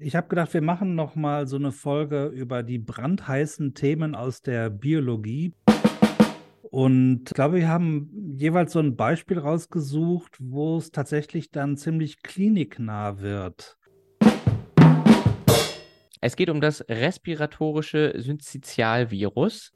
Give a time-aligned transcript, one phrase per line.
[0.00, 4.42] Ich habe gedacht, wir machen noch mal so eine Folge über die brandheißen Themen aus
[4.42, 5.54] der Biologie.
[6.62, 12.22] Und ich glaube, wir haben jeweils so ein Beispiel rausgesucht, wo es tatsächlich dann ziemlich
[12.22, 13.76] kliniknah wird.
[16.20, 19.72] Es geht um das respiratorische Syncytialvirus.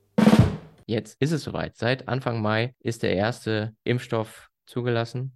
[0.87, 1.77] Jetzt ist es soweit.
[1.77, 5.33] Seit Anfang Mai ist der erste Impfstoff zugelassen.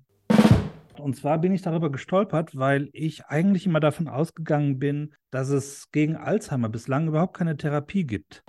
[1.07, 5.93] Und zwar bin ich darüber gestolpert, weil ich eigentlich immer davon ausgegangen bin, dass es
[5.93, 8.43] gegen Alzheimer bislang überhaupt keine Therapie gibt.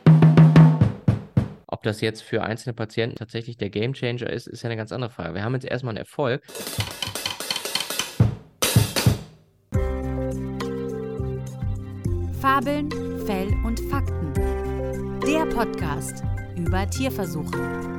[1.67, 5.11] Ob das jetzt für einzelne Patienten tatsächlich der Gamechanger ist, ist ja eine ganz andere
[5.11, 5.35] Frage.
[5.35, 6.43] Wir haben jetzt erstmal einen Erfolg.
[12.41, 12.89] Fabeln,
[13.27, 14.33] Fell und Fakten.
[15.27, 16.23] Der Podcast
[16.55, 17.96] über Tierversuche.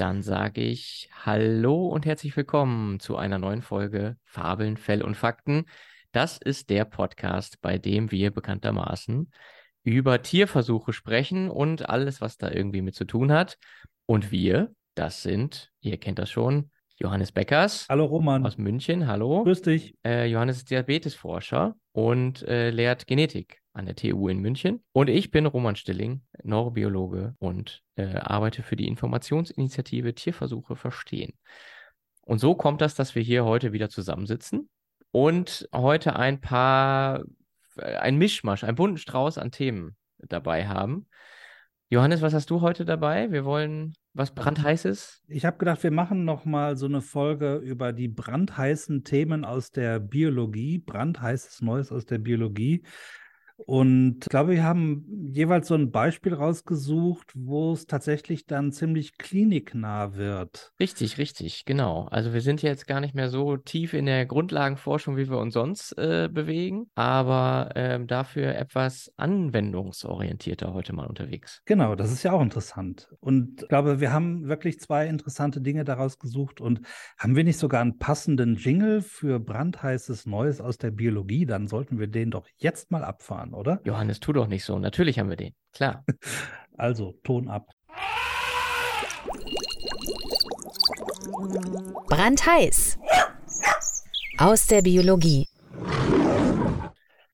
[0.00, 5.66] Dann sage ich Hallo und herzlich willkommen zu einer neuen Folge Fabeln, Fell und Fakten.
[6.10, 9.30] Das ist der Podcast, bei dem wir bekanntermaßen
[9.82, 13.58] über Tierversuche sprechen und alles, was da irgendwie mit zu tun hat.
[14.06, 16.70] Und wir, das sind, ihr kennt das schon,
[17.02, 17.86] Johannes Beckers.
[17.88, 18.44] Hallo Roman.
[18.44, 19.42] Aus München, hallo.
[19.44, 19.94] Grüß dich.
[20.04, 24.84] Äh, Johannes ist Diabetesforscher und äh, lehrt Genetik an der TU in München.
[24.92, 31.32] Und ich bin Roman Stilling, Neurobiologe und äh, arbeite für die Informationsinitiative Tierversuche verstehen.
[32.20, 34.68] Und so kommt das, dass wir hier heute wieder zusammensitzen
[35.10, 37.24] und heute ein paar,
[37.76, 41.06] äh, ein Mischmasch, einen bunten Strauß an Themen dabei haben.
[41.88, 43.32] Johannes, was hast du heute dabei?
[43.32, 45.22] Wir wollen was brandheißes?
[45.28, 49.70] Ich habe gedacht, wir machen noch mal so eine Folge über die brandheißen Themen aus
[49.70, 52.84] der Biologie, brandheißes Neues aus der Biologie.
[53.66, 59.18] Und ich glaube, wir haben jeweils so ein Beispiel rausgesucht, wo es tatsächlich dann ziemlich
[59.18, 60.72] kliniknah wird.
[60.80, 62.06] Richtig, richtig, genau.
[62.10, 65.54] Also wir sind jetzt gar nicht mehr so tief in der Grundlagenforschung, wie wir uns
[65.54, 71.62] sonst äh, bewegen, aber ähm, dafür etwas anwendungsorientierter heute mal unterwegs.
[71.64, 73.08] Genau, das ist ja auch interessant.
[73.20, 76.60] Und ich glaube, wir haben wirklich zwei interessante Dinge daraus gesucht.
[76.60, 76.80] Und
[77.18, 81.46] haben wir nicht sogar einen passenden Jingle für brandheißes Neues aus der Biologie?
[81.46, 83.80] Dann sollten wir den doch jetzt mal abfahren an, oder?
[83.84, 84.78] Johannes, tu doch nicht so.
[84.78, 85.54] Natürlich haben wir den.
[85.72, 86.04] Klar.
[86.76, 87.66] also, Ton ab.
[92.08, 92.98] Brandheiß.
[94.38, 95.48] Aus der Biologie.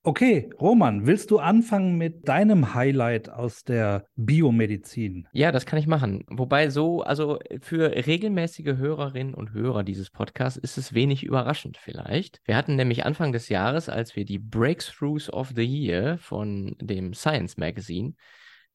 [0.07, 5.27] Okay, Roman, willst du anfangen mit deinem Highlight aus der Biomedizin?
[5.33, 6.25] Ja, das kann ich machen.
[6.29, 12.41] Wobei so, also für regelmäßige Hörerinnen und Hörer dieses Podcasts ist es wenig überraschend vielleicht.
[12.45, 17.13] Wir hatten nämlich Anfang des Jahres, als wir die Breakthroughs of the Year von dem
[17.13, 18.15] Science Magazine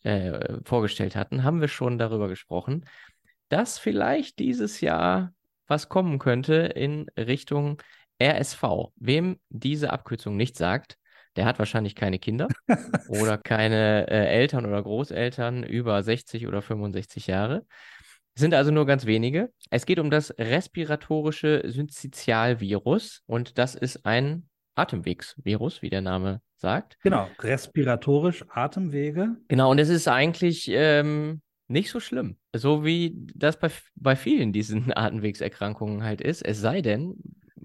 [0.03, 2.83] äh, vorgestellt hatten, haben wir schon darüber gesprochen,
[3.47, 5.33] dass vielleicht dieses Jahr
[5.67, 7.81] was kommen könnte in Richtung
[8.21, 8.91] RSV.
[8.97, 10.97] Wem diese Abkürzung nicht sagt,
[11.35, 12.47] der hat wahrscheinlich keine Kinder
[13.07, 17.65] oder keine äh, Eltern oder Großeltern über 60 oder 65 Jahre.
[18.33, 19.51] Es sind also nur ganz wenige.
[19.69, 26.97] Es geht um das respiratorische Syncytialvirus und das ist ein Atemwegsvirus, wie der Name sagt.
[27.03, 29.35] Genau, respiratorisch Atemwege.
[29.47, 32.37] Genau, und es ist eigentlich ähm, nicht so schlimm.
[32.55, 36.41] So wie das bei, bei vielen diesen Atemwegserkrankungen halt ist.
[36.41, 37.15] Es sei denn,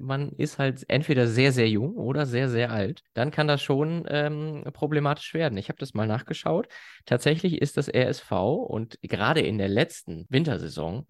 [0.07, 4.05] man ist halt entweder sehr, sehr jung oder sehr, sehr alt, dann kann das schon
[4.09, 5.59] ähm, problematisch werden.
[5.59, 6.69] Ich habe das mal nachgeschaut.
[7.05, 11.07] Tatsächlich ist das RSV und gerade in der letzten Wintersaison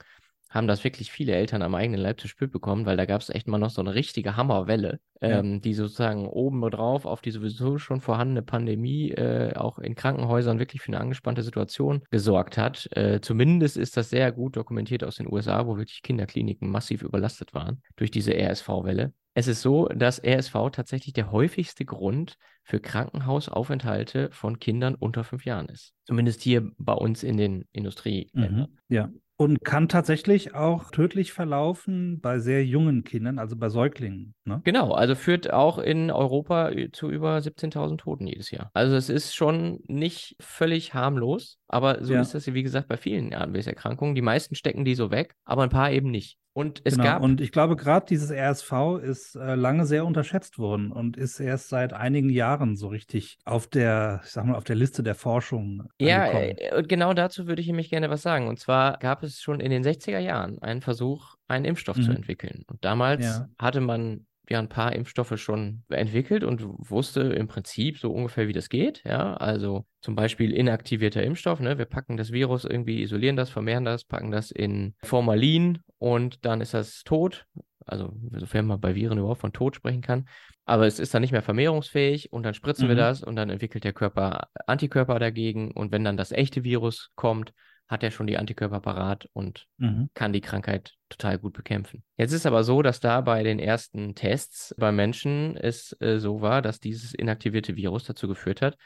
[0.57, 3.31] haben das wirklich viele Eltern am eigenen Leib zu spüren bekommen, weil da gab es
[3.31, 5.59] echt mal noch so eine richtige Hammerwelle, ähm, ja.
[5.61, 10.83] die sozusagen oben drauf auf die sowieso schon vorhandene Pandemie äh, auch in Krankenhäusern wirklich
[10.83, 12.89] für eine angespannte Situation gesorgt hat.
[12.97, 17.55] Äh, zumindest ist das sehr gut dokumentiert aus den USA, wo wirklich Kinderkliniken massiv überlastet
[17.55, 19.13] waren durch diese RSV-Welle.
[19.39, 25.45] Es ist so, dass RSV tatsächlich der häufigste Grund für Krankenhausaufenthalte von Kindern unter fünf
[25.45, 25.93] Jahren ist.
[26.05, 28.71] Zumindest hier bei uns in den Industrieländern.
[28.71, 29.11] Mhm, ja.
[29.39, 34.35] Und kann tatsächlich auch tödlich verlaufen bei sehr jungen Kindern, also bei Säuglingen.
[34.45, 34.63] Ne?
[34.65, 38.71] Genau, also führt auch in Europa zu über 17.000 Toten jedes Jahr.
[38.73, 42.21] Also es ist schon nicht völlig harmlos, aber so ja.
[42.23, 44.15] ist das, wie gesagt, bei vielen Atemwegserkrankungen.
[44.15, 46.39] Die meisten stecken die so weg, aber ein paar eben nicht.
[46.57, 47.05] Und es genau.
[47.05, 47.23] gab.
[47.23, 51.69] Und ich glaube, gerade dieses RSV ist äh, lange sehr unterschätzt worden und ist erst
[51.69, 55.83] seit einigen Jahren so richtig auf der, ich sag mal, auf der Liste der Forschung.
[56.01, 58.49] Ja, äh, genau dazu würde ich nämlich gerne was sagen.
[58.49, 62.03] Und zwar gab es schon in den 60er Jahren einen Versuch, einen Impfstoff mhm.
[62.03, 62.65] zu entwickeln.
[62.69, 63.49] Und damals ja.
[63.59, 68.53] hatte man ja ein paar Impfstoffe schon entwickelt und wusste im Prinzip so ungefähr, wie
[68.53, 69.03] das geht.
[69.05, 71.61] Ja, also zum Beispiel inaktivierter Impfstoff.
[71.61, 71.79] Ne?
[71.79, 76.61] Wir packen das Virus irgendwie, isolieren das, vermehren das, packen das in Formalin und dann
[76.61, 77.47] ist das tot.
[77.89, 80.29] also sofern man bei Viren überhaupt von Tod sprechen kann.
[80.65, 82.89] Aber es ist dann nicht mehr vermehrungsfähig und dann spritzen Mhm.
[82.91, 85.71] wir das und dann entwickelt der Körper Antikörper dagegen.
[85.71, 87.53] Und wenn dann das echte Virus kommt,
[87.89, 90.11] hat er schon die Antikörper parat und Mhm.
[90.15, 92.03] kann die Krankheit total gut bekämpfen.
[92.17, 96.41] Jetzt ist aber so, dass da bei den ersten Tests bei Menschen es äh, so
[96.41, 98.77] war, dass dieses inaktivierte Virus dazu geführt hat,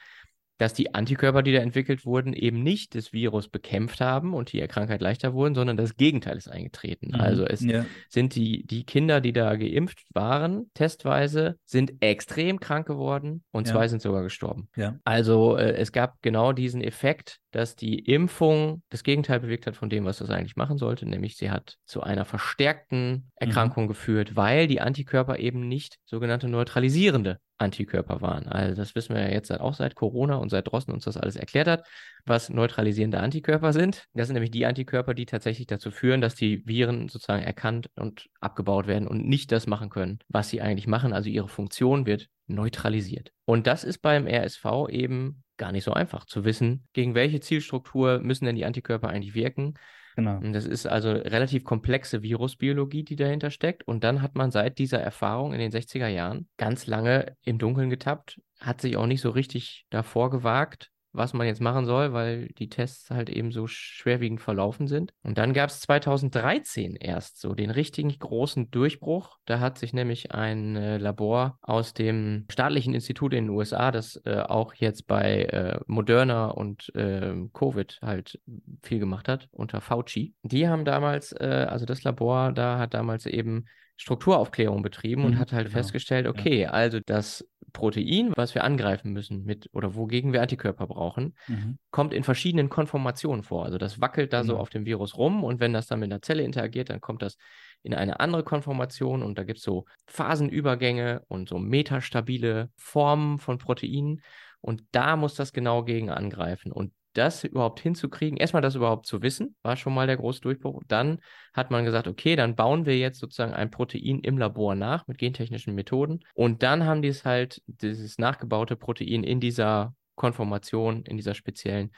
[0.59, 4.61] dass die Antikörper, die da entwickelt wurden, eben nicht das Virus bekämpft haben und die
[4.69, 7.13] Krankheit leichter wurden, sondern das Gegenteil ist eingetreten.
[7.15, 7.21] Mhm.
[7.21, 7.87] Also es ja.
[8.11, 13.73] sind die, die Kinder, die da geimpft waren, testweise, sind extrem krank geworden und Ja.
[13.73, 14.69] zwei sind sogar gestorben.
[14.77, 14.99] Ja.
[15.05, 19.91] Also äh, es gab genau diesen Effekt, dass die Impfung das Gegenteil bewirkt hat von
[19.91, 24.67] dem, was das eigentlich machen sollte, nämlich sie hat zu einer verstärkten Erkrankung geführt, weil
[24.67, 28.49] die Antikörper eben nicht sogenannte neutralisierende Antikörper waren.
[28.49, 31.37] Also das wissen wir ja jetzt auch seit Corona und seit Drossen uns das alles
[31.37, 31.87] erklärt hat,
[32.25, 34.07] was neutralisierende Antikörper sind.
[34.15, 38.29] Das sind nämlich die Antikörper, die tatsächlich dazu führen, dass die Viren sozusagen erkannt und
[38.41, 41.13] abgebaut werden und nicht das machen können, was sie eigentlich machen.
[41.13, 43.33] Also ihre Funktion wird neutralisiert.
[43.45, 48.19] Und das ist beim RSV eben gar nicht so einfach zu wissen, gegen welche Zielstruktur
[48.19, 49.75] müssen denn die Antikörper eigentlich wirken.
[50.17, 50.41] Genau.
[50.41, 53.87] Das ist also relativ komplexe Virusbiologie, die dahinter steckt.
[53.87, 57.91] Und dann hat man seit dieser Erfahrung in den 60er Jahren ganz lange im Dunkeln
[57.91, 62.49] getappt, hat sich auch nicht so richtig davor gewagt, was man jetzt machen soll, weil
[62.59, 65.13] die Tests halt eben so schwerwiegend verlaufen sind.
[65.23, 69.39] Und dann gab es 2013 erst so den richtigen großen Durchbruch.
[69.45, 74.21] Da hat sich nämlich ein äh, Labor aus dem staatlichen Institut in den USA, das
[74.25, 78.41] äh, auch jetzt bei äh, Moderna und äh, Covid halt
[78.83, 80.35] viel gemacht hat, unter Fauci.
[80.43, 83.67] Die haben damals, äh, also das Labor da hat damals eben
[83.97, 85.79] Strukturaufklärung betrieben und Mhm, hat halt genau.
[85.79, 91.35] festgestellt, okay, also das Protein, was wir angreifen müssen mit oder wogegen wir Antikörper brauchen,
[91.49, 91.79] Mhm.
[91.91, 93.65] kommt in verschiedenen Konformationen vor.
[93.65, 94.63] Also das wackelt da so Genau.
[94.63, 97.37] auf dem Virus rum und wenn das dann mit einer Zelle interagiert, dann kommt das
[97.83, 103.59] in eine andere Konformation und da gibt es so Phasenübergänge und so metastabile Formen von
[103.59, 104.23] Proteinen
[104.61, 106.73] und da muss das genau gegen angreifen.
[106.73, 110.83] Und das überhaupt hinzukriegen, erstmal das überhaupt zu wissen, war schon mal der große Durchbruch.
[110.89, 111.21] Dann
[111.53, 115.19] hat man gesagt, okay, dann bauen wir jetzt sozusagen ein Protein im Labor nach mit
[115.19, 116.21] gentechnischen Methoden.
[116.35, 121.91] Und dann haben die es halt, dieses nachgebaute Protein in dieser Konformation, in dieser speziellen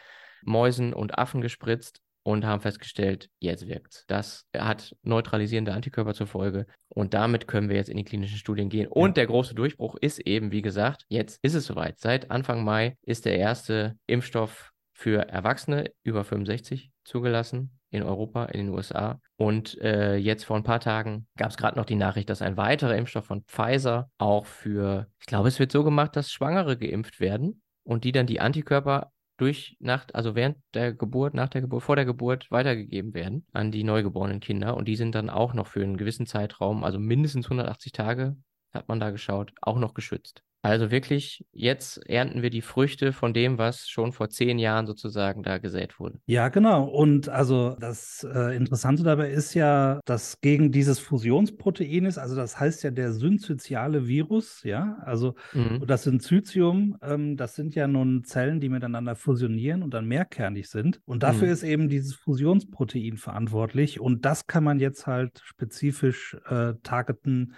[0.42, 4.04] Mäusen und Affen gespritzt und haben festgestellt, jetzt wirkt's.
[4.06, 8.68] Das hat neutralisierende Antikörper zur Folge und damit können wir jetzt in die klinischen Studien
[8.68, 8.86] gehen.
[8.86, 11.98] Und der große Durchbruch ist eben, wie gesagt, jetzt ist es soweit.
[11.98, 14.71] Seit Anfang Mai ist der erste Impfstoff
[15.02, 19.20] für Erwachsene über 65 zugelassen in Europa, in den USA.
[19.36, 22.56] Und äh, jetzt vor ein paar Tagen gab es gerade noch die Nachricht, dass ein
[22.56, 27.18] weiterer Impfstoff von Pfizer auch für, ich glaube, es wird so gemacht, dass Schwangere geimpft
[27.18, 31.82] werden und die dann die Antikörper durch Nacht, also während der Geburt, nach der Geburt,
[31.82, 34.76] vor der Geburt weitergegeben werden an die neugeborenen Kinder.
[34.76, 38.36] Und die sind dann auch noch für einen gewissen Zeitraum, also mindestens 180 Tage,
[38.72, 40.44] hat man da geschaut, auch noch geschützt.
[40.62, 45.42] Also wirklich, jetzt ernten wir die Früchte von dem, was schon vor zehn Jahren sozusagen
[45.42, 46.20] da gesät wurde.
[46.26, 46.84] Ja, genau.
[46.84, 52.60] Und also das äh, Interessante dabei ist ja, dass gegen dieses Fusionsprotein ist, also das
[52.60, 55.84] heißt ja der synzytiale Virus, ja, also Mhm.
[55.84, 61.00] das Synzytium, ähm, das sind ja nun Zellen, die miteinander fusionieren und dann mehrkernig sind.
[61.04, 61.52] Und dafür Mhm.
[61.54, 63.98] ist eben dieses Fusionsprotein verantwortlich.
[63.98, 67.54] Und das kann man jetzt halt spezifisch äh, targeten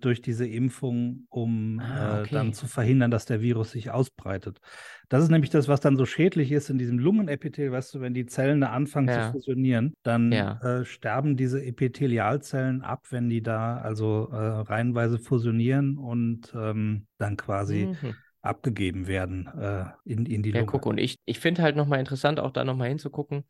[0.00, 2.28] durch diese Impfung, um Ah, äh, okay.
[2.28, 4.60] dann zu verhindern, dass der Virus sich ausbreitet.
[5.08, 8.14] Das ist nämlich das, was dann so schädlich ist in diesem Lungenepithel, weißt du, wenn
[8.14, 9.10] die Zellen da anfangen Ja.
[9.10, 10.60] zu fusionieren, dann Ja.
[10.60, 17.36] äh, sterben diese Epithelialzellen ab, wenn die da also äh, reihenweise fusionieren und ähm, dann
[17.36, 18.22] quasi Mhm.
[18.42, 20.62] abgegeben werden äh, in, in die Ja, Lunge.
[20.62, 23.44] guck, und ich, ich finde halt nochmal interessant, auch da nochmal hinzugucken,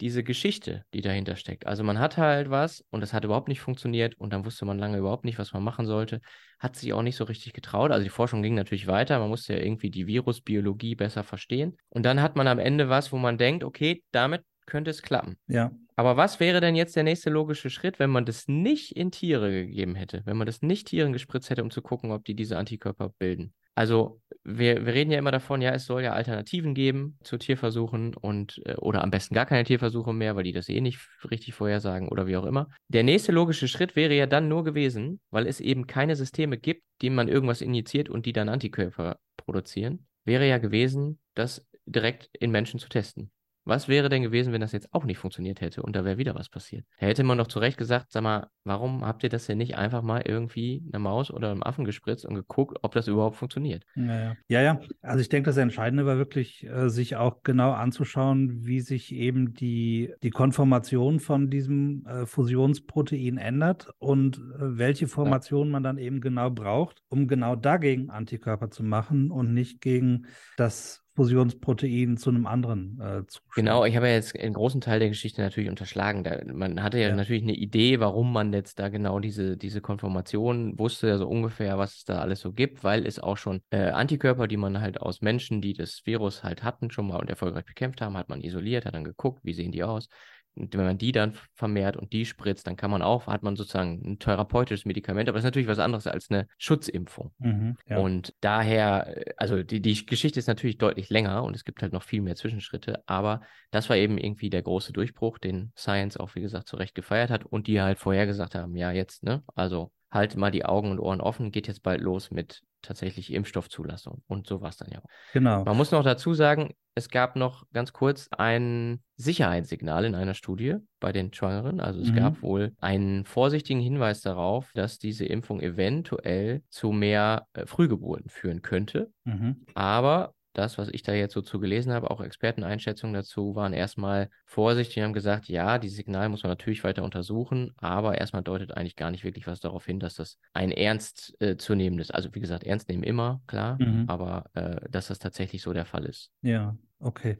[0.00, 1.66] diese Geschichte, die dahinter steckt.
[1.66, 4.78] Also man hat halt was und das hat überhaupt nicht funktioniert und dann wusste man
[4.78, 6.20] lange überhaupt nicht, was man machen sollte,
[6.58, 7.90] hat sich auch nicht so richtig getraut.
[7.92, 11.76] Also die Forschung ging natürlich weiter, man musste ja irgendwie die Virusbiologie besser verstehen.
[11.88, 15.36] Und dann hat man am Ende was, wo man denkt, okay, damit könnte es klappen.
[15.46, 19.10] Ja, Aber was wäre denn jetzt der nächste logische Schritt, wenn man das nicht in
[19.10, 22.34] Tiere gegeben hätte, wenn man das nicht Tieren gespritzt hätte, um zu gucken, ob die
[22.34, 23.54] diese Antikörper bilden?
[23.76, 28.14] Also wir, wir reden ja immer davon, ja, es soll ja Alternativen geben zu Tierversuchen
[28.14, 31.54] und äh, oder am besten gar keine Tierversuche mehr, weil die das eh nicht richtig
[31.54, 32.68] vorhersagen oder wie auch immer.
[32.88, 36.84] Der nächste logische Schritt wäre ja dann nur gewesen, weil es eben keine Systeme gibt,
[37.02, 42.50] denen man irgendwas injiziert und die dann Antikörper produzieren, wäre ja gewesen, das direkt in
[42.50, 43.30] Menschen zu testen.
[43.64, 46.34] Was wäre denn gewesen, wenn das jetzt auch nicht funktioniert hätte und da wäre wieder
[46.34, 46.84] was passiert?
[46.98, 49.76] Da hätte man doch zu Recht gesagt, sag mal, warum habt ihr das denn nicht
[49.76, 53.84] einfach mal irgendwie einer Maus oder einem Affen gespritzt und geguckt, ob das überhaupt funktioniert?
[53.94, 54.36] Ja, ja.
[54.48, 54.80] ja, ja.
[55.00, 59.54] Also ich denke, das Entscheidende war wirklich, äh, sich auch genau anzuschauen, wie sich eben
[59.54, 64.40] die, die Konformation von diesem äh, Fusionsprotein ändert und äh,
[64.78, 65.72] welche Formation ja.
[65.72, 71.03] man dann eben genau braucht, um genau dagegen Antikörper zu machen und nicht gegen das
[71.16, 73.54] Fusionsprotein zu einem anderen äh, Zustand.
[73.54, 76.24] Genau, ich habe ja jetzt einen großen Teil der Geschichte natürlich unterschlagen.
[76.24, 79.80] Da, man hatte ja, ja, natürlich eine Idee, warum man jetzt da genau diese, diese
[79.80, 83.60] Konformation wusste, ja so ungefähr, was es da alles so gibt, weil es auch schon
[83.70, 87.30] äh, Antikörper, die man halt aus Menschen, die das Virus halt hatten, schon mal und
[87.30, 90.08] erfolgreich bekämpft haben, hat man isoliert, hat dann geguckt, wie sehen die aus.
[90.56, 93.56] Und wenn man die dann vermehrt und die spritzt, dann kann man auch, hat man
[93.56, 97.32] sozusagen ein therapeutisches Medikament, aber das ist natürlich was anderes als eine Schutzimpfung.
[97.38, 97.98] Mhm, ja.
[97.98, 101.92] Und daher, äh, also die, die Geschichte ist natürlich deutlich länger und es gibt halt
[101.92, 106.34] noch viel mehr Zwischenschritte, aber das war eben irgendwie der große Durchbruch, den Science auch,
[106.34, 109.42] wie gesagt, zu Recht gefeiert hat und die halt vorher gesagt haben, ja, jetzt, ne,
[109.54, 114.22] also halt mal die Augen und Ohren offen, geht jetzt bald los mit tatsächlich Impfstoffzulassung.
[114.26, 115.08] Und so war es dann ja auch.
[115.32, 115.64] Genau.
[115.64, 120.76] Man muss noch dazu sagen, es gab noch ganz kurz ein Sicherheitssignal in einer Studie
[121.00, 121.80] bei den Schwangeren.
[121.80, 122.16] Also es mhm.
[122.16, 128.62] gab wohl einen vorsichtigen Hinweis darauf, dass diese Impfung eventuell zu mehr äh, Frühgeburten führen
[128.62, 129.10] könnte.
[129.24, 129.64] Mhm.
[129.74, 134.30] Aber das, was ich da jetzt so zu gelesen habe, auch Experteneinschätzungen dazu, waren erstmal
[134.46, 138.76] vorsichtig und haben gesagt, ja, die Signal muss man natürlich weiter untersuchen, aber erstmal deutet
[138.76, 142.34] eigentlich gar nicht wirklich was darauf hin, dass das ein ernst äh, zu nehmendes, also
[142.34, 144.04] wie gesagt, ernst nehmen immer, klar, mhm.
[144.08, 146.30] aber äh, dass das tatsächlich so der Fall ist.
[146.42, 147.36] Ja, okay.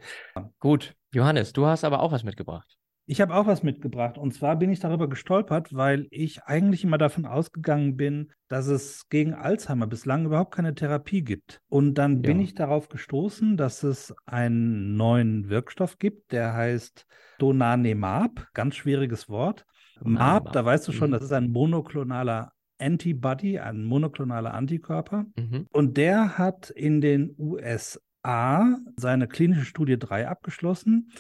[0.59, 2.77] Gut, Johannes, du hast aber auch was mitgebracht.
[3.07, 4.17] Ich habe auch was mitgebracht.
[4.17, 9.09] Und zwar bin ich darüber gestolpert, weil ich eigentlich immer davon ausgegangen bin, dass es
[9.11, 11.61] gegen Alzheimer bislang überhaupt keine Therapie gibt.
[11.69, 12.45] Und dann bin ja.
[12.45, 17.07] ich darauf gestoßen, dass es einen neuen Wirkstoff gibt, der heißt
[17.39, 18.49] Donanemab.
[18.55, 19.67] Ganz schwieriges Wort.
[20.03, 21.15] MAB, da weißt du schon, mhm.
[21.15, 25.27] das ist ein monoklonaler Antibody, ein monoklonaler Antikörper.
[25.37, 25.67] Mhm.
[25.71, 31.11] Und der hat in den USA seine klinische Studie 3 abgeschlossen.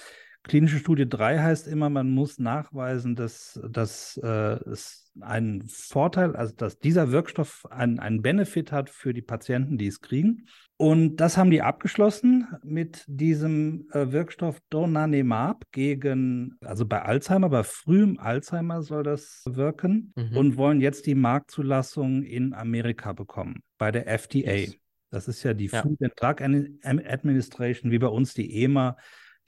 [0.44, 4.28] Klinische Studie 3 heißt immer, man muss nachweisen, dass, dass äh,
[4.68, 9.86] es einen Vorteil, also dass dieser Wirkstoff einen, einen Benefit hat für die Patienten, die
[9.86, 10.46] es kriegen.
[10.76, 17.62] Und das haben die abgeschlossen mit diesem äh, Wirkstoff Donanemab gegen, also bei Alzheimer, bei
[17.62, 20.36] frühem Alzheimer soll das wirken mhm.
[20.36, 24.52] und wollen jetzt die Marktzulassung in Amerika bekommen, bei der FDA.
[24.52, 24.76] Yes.
[25.10, 25.80] Das ist ja die ja.
[25.80, 26.42] Food and Drug
[26.82, 28.96] Administration, wie bei uns die EMA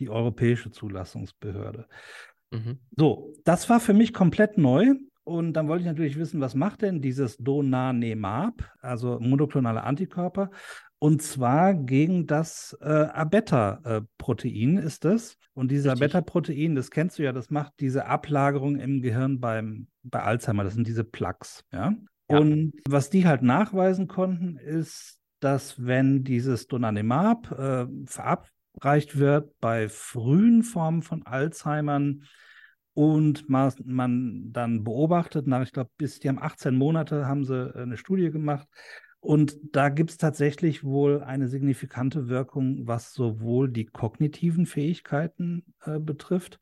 [0.01, 1.87] die Europäische Zulassungsbehörde.
[2.51, 2.79] Mhm.
[2.97, 4.95] So, das war für mich komplett neu.
[5.25, 10.51] Und dann wollte ich natürlich wissen, was macht denn dieses Donanemab, also monoklonale Antikörper?
[10.99, 15.37] Und zwar gegen das äh, Abeta-Protein ist es.
[15.53, 20.23] Und dieses Abeta-Protein, das kennst du ja, das macht diese Ablagerung im Gehirn beim, bei
[20.23, 20.63] Alzheimer.
[20.63, 21.65] Das sind diese Plaques.
[21.73, 21.95] Ja?
[22.31, 22.39] ja?
[22.39, 29.59] Und was die halt nachweisen konnten, ist, dass wenn dieses Donanemab äh, verab verabreicht wird
[29.61, 32.25] bei frühen Formen von Alzheimern
[32.95, 37.83] und man dann beobachtet, nach, ich glaube, bis die haben 18 Monate, haben sie äh,
[37.83, 38.67] eine Studie gemacht.
[39.21, 45.99] Und da gibt es tatsächlich wohl eine signifikante Wirkung, was sowohl die kognitiven Fähigkeiten äh,
[45.99, 46.59] betrifft,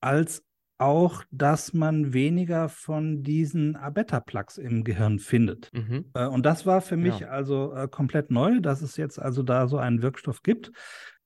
[0.00, 0.42] als
[0.78, 5.70] auch, dass man weniger von diesen Abeta-Plaques im Gehirn findet.
[5.74, 6.06] Mhm.
[6.14, 7.28] Äh, und das war für mich ja.
[7.28, 10.70] also äh, komplett neu, dass es jetzt also da so einen Wirkstoff gibt.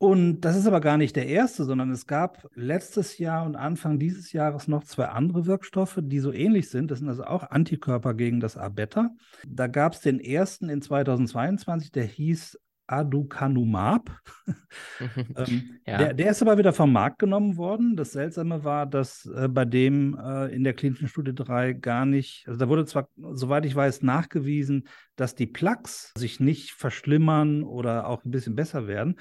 [0.02, 4.00] Und das ist aber gar nicht der erste, sondern es gab letztes Jahr und Anfang
[4.00, 6.90] dieses Jahres noch zwei andere Wirkstoffe, die so ähnlich sind.
[6.90, 9.10] Das sind also auch Antikörper gegen das Abeta.
[9.46, 14.10] Da gab es den ersten in 2022, der hieß Aducanumab.
[15.36, 15.98] ähm, ja.
[15.98, 17.94] der, der, ist aber wieder vom Markt genommen worden.
[17.94, 22.42] Das Seltsame war, dass äh, bei dem äh, in der klinischen Studie 3 gar nicht,
[22.48, 28.08] also da wurde zwar, soweit ich weiß, nachgewiesen, dass die Plaques sich nicht verschlimmern oder
[28.08, 29.16] auch ein bisschen besser werden.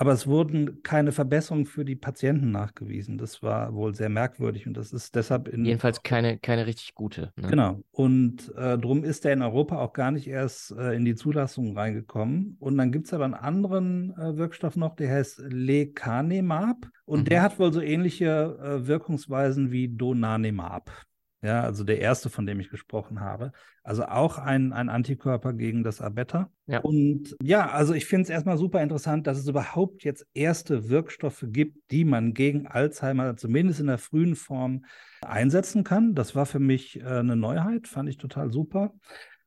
[0.00, 3.18] Aber es wurden keine Verbesserungen für die Patienten nachgewiesen.
[3.18, 5.64] Das war wohl sehr merkwürdig und das ist deshalb in.
[5.64, 7.32] Jedenfalls keine, keine richtig gute.
[7.36, 7.48] Ne?
[7.48, 7.80] Genau.
[7.90, 11.76] Und äh, darum ist er in Europa auch gar nicht erst äh, in die Zulassung
[11.76, 12.56] reingekommen.
[12.60, 16.86] Und dann gibt es aber einen anderen äh, Wirkstoff noch, der heißt Lecanemab.
[17.04, 17.24] Und mhm.
[17.24, 20.92] der hat wohl so ähnliche äh, Wirkungsweisen wie Donanemab.
[21.40, 23.52] Ja, also der erste, von dem ich gesprochen habe.
[23.84, 26.50] Also auch ein, ein Antikörper gegen das Abeta.
[26.66, 26.80] Ja.
[26.80, 31.44] Und ja, also ich finde es erstmal super interessant, dass es überhaupt jetzt erste Wirkstoffe
[31.48, 34.84] gibt, die man gegen Alzheimer zumindest in der frühen Form
[35.22, 36.16] einsetzen kann.
[36.16, 38.92] Das war für mich äh, eine Neuheit, fand ich total super.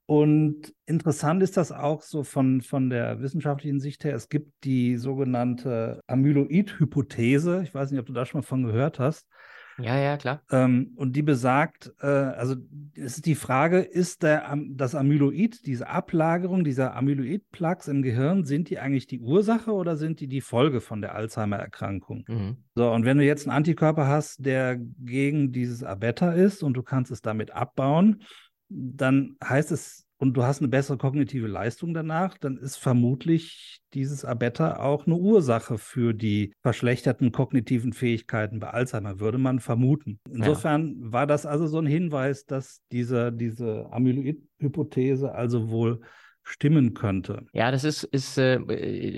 [0.06, 4.16] Und interessant ist das auch so von, von der wissenschaftlichen Sicht her.
[4.16, 7.62] Es gibt die sogenannte Amyloid-Hypothese.
[7.64, 9.28] Ich weiß nicht, ob du da schon mal von gehört hast.
[9.78, 10.42] Ja, ja, klar.
[10.51, 12.56] Ähm, und die besagt, äh, also
[12.96, 18.70] es ist die Frage, ist der, das Amyloid, diese Ablagerung dieser Amyloid-Plaques im Gehirn, sind
[18.70, 22.25] die eigentlich die Ursache oder sind die die Folge von der Alzheimer-Erkrankung?
[22.28, 22.58] Mhm.
[22.75, 26.84] So, und wenn du jetzt einen Antikörper hast, der gegen dieses Abeta ist und du
[26.84, 28.24] kannst es damit abbauen,
[28.70, 34.24] dann heißt es, und du hast eine bessere kognitive Leistung danach, dann ist vermutlich dieses
[34.24, 40.20] Abeta auch eine Ursache für die verschlechterten kognitiven Fähigkeiten bei Alzheimer, würde man vermuten.
[40.32, 41.12] Insofern ja.
[41.12, 46.01] war das also so ein Hinweis, dass diese, diese Amyloid-Hypothese also wohl
[46.44, 47.46] stimmen könnte.
[47.54, 48.60] Ja, das ist, ist äh,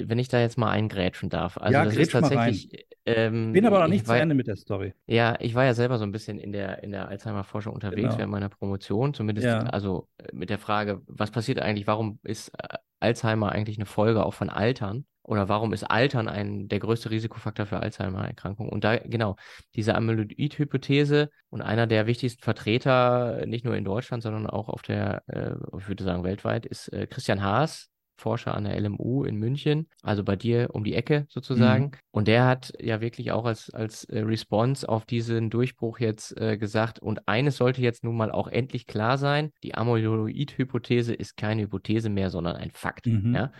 [0.08, 1.58] wenn ich da jetzt mal eingrätschen darf.
[1.58, 2.86] Also ja, das ist tatsächlich.
[3.06, 4.94] Ähm, Bin aber noch nicht zu Ende mit der Story.
[5.08, 8.18] Ja, ich war ja selber so ein bisschen in der, in der Alzheimer-Forschung unterwegs genau.
[8.18, 9.60] während meiner Promotion, zumindest ja.
[9.64, 14.26] also äh, mit der Frage, was passiert eigentlich, warum ist äh, Alzheimer eigentlich eine Folge
[14.26, 15.06] auch von Altern?
[15.24, 18.72] Oder warum ist Altern ein der größte Risikofaktor für Alzheimer-Erkrankungen?
[18.72, 19.38] Und da, genau,
[19.76, 25.24] diese Amyloid-Hypothese und einer der wichtigsten Vertreter, nicht nur in Deutschland, sondern auch auf der,
[25.28, 27.90] äh, ich würde sagen weltweit, ist äh, Christian Haas,
[28.24, 31.84] Forscher an der LMU in München, also bei dir um die Ecke sozusagen.
[31.84, 31.92] Mhm.
[32.12, 36.58] Und der hat ja wirklich auch als, als äh, Response auf diesen Durchbruch jetzt äh,
[36.58, 41.64] gesagt, und eines sollte jetzt nun mal auch endlich klar sein, die Amyloid-Hypothese ist keine
[41.64, 43.08] Hypothese mehr, sondern ein Fakt.
[43.08, 43.36] Mhm.
[43.36, 43.52] Ja?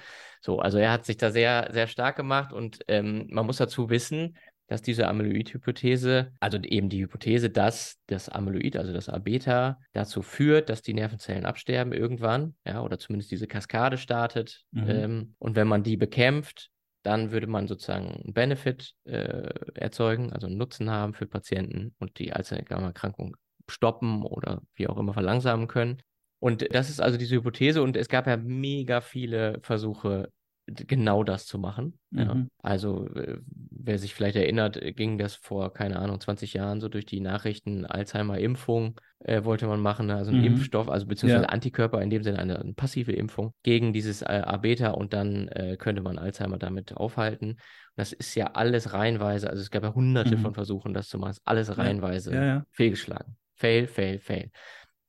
[0.42, 3.90] So, also er hat sich da sehr, sehr stark gemacht und ähm, man muss dazu
[3.90, 4.38] wissen,
[4.74, 10.68] dass diese Amyloid-Hypothese, also eben die Hypothese, dass das Amyloid, also das A-Beta, dazu führt,
[10.70, 14.64] dass die Nervenzellen absterben irgendwann, ja, oder zumindest diese Kaskade startet.
[14.72, 14.90] Mhm.
[14.90, 16.72] Ähm, und wenn man die bekämpft,
[17.04, 22.18] dann würde man sozusagen einen Benefit äh, erzeugen, also einen Nutzen haben für Patienten und
[22.18, 23.38] die Alzheimer-Erkrankung
[23.70, 26.02] stoppen oder wie auch immer verlangsamen können.
[26.40, 30.32] Und das ist also diese Hypothese und es gab ja mega viele Versuche,
[30.68, 32.00] genau das zu machen.
[32.12, 32.20] Mhm.
[32.20, 32.46] Ja.
[32.62, 36.90] Also, äh, wer sich vielleicht erinnert, äh, ging das vor, keine Ahnung, 20 Jahren so
[36.90, 40.46] durch die Nachrichten, Alzheimer-Impfung äh, wollte man machen, also ein mhm.
[40.46, 41.50] Impfstoff, also beziehungsweise ja.
[41.50, 45.76] Antikörper, in dem Sinne eine, eine, passive Impfung gegen dieses äh, A-Beta und dann äh,
[45.78, 47.58] könnte man Alzheimer damit aufhalten.
[47.96, 50.42] Das ist ja alles reihenweise, also es gab ja hunderte mhm.
[50.42, 52.66] von Versuchen, das zu machen, alles reihenweise ja.
[52.72, 53.36] fehlgeschlagen.
[53.56, 54.50] Fail, fail, fail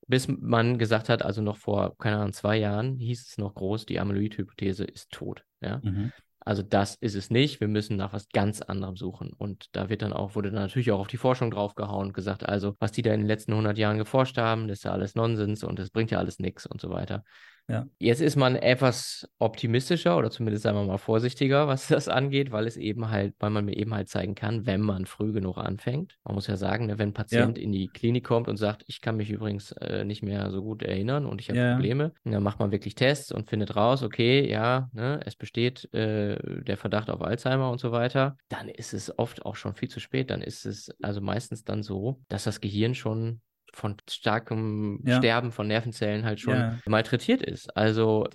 [0.06, 3.86] bis man gesagt hat, also noch vor, keine Ahnung, zwei Jahren hieß es noch groß,
[3.86, 5.44] die Amyloid-Hypothese ist tot.
[5.60, 5.80] Ja?
[5.82, 6.12] Mhm.
[6.40, 7.60] Also das ist es nicht.
[7.60, 9.32] Wir müssen nach was ganz anderem suchen.
[9.32, 12.46] Und da wird dann auch, wurde dann natürlich auch auf die Forschung draufgehauen und gesagt,
[12.46, 15.14] also was die da in den letzten 100 Jahren geforscht haben, das ist ja alles
[15.14, 17.24] Nonsens und das bringt ja alles nichts und so weiter.
[17.68, 17.86] Ja.
[17.98, 22.66] Jetzt ist man etwas optimistischer oder zumindest sagen wir mal vorsichtiger, was das angeht, weil
[22.66, 26.18] es eben halt, weil man mir eben halt zeigen kann, wenn man früh genug anfängt.
[26.24, 27.64] Man muss ja sagen, ne, wenn ein Patient ja.
[27.64, 30.82] in die Klinik kommt und sagt, ich kann mich übrigens äh, nicht mehr so gut
[30.82, 31.72] erinnern und ich habe ja.
[31.74, 36.36] Probleme, dann macht man wirklich Tests und findet raus, okay, ja, ne, es besteht äh,
[36.62, 38.36] der Verdacht auf Alzheimer und so weiter.
[38.48, 40.30] Dann ist es oft auch schon viel zu spät.
[40.30, 43.40] Dann ist es also meistens dann so, dass das Gehirn schon
[43.76, 45.18] von starkem ja.
[45.18, 46.78] Sterben von Nervenzellen halt schon ja.
[46.86, 47.76] malträtiert ist.
[47.76, 48.26] Also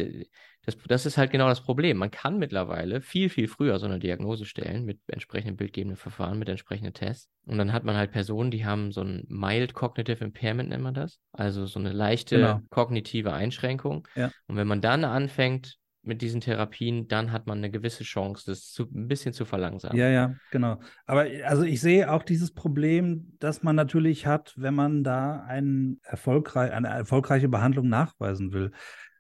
[0.65, 1.97] das, das ist halt genau das Problem.
[1.97, 6.49] Man kann mittlerweile viel, viel früher so eine Diagnose stellen mit entsprechenden bildgebenden Verfahren, mit
[6.49, 7.29] entsprechenden Tests.
[7.45, 10.93] Und dann hat man halt Personen, die haben so ein mild cognitive impairment, nennt man
[10.93, 11.19] das.
[11.31, 12.61] Also so eine leichte genau.
[12.69, 14.07] kognitive Einschränkung.
[14.15, 14.31] Ja.
[14.47, 18.71] Und wenn man dann anfängt, mit diesen Therapien, dann hat man eine gewisse Chance, das
[18.71, 19.97] zu, ein bisschen zu verlangsamen.
[19.97, 20.79] Ja, ja, genau.
[21.05, 25.99] Aber also ich sehe auch dieses Problem, das man natürlich hat, wenn man da ein
[26.03, 28.71] erfolgreich, eine erfolgreiche Behandlung nachweisen will.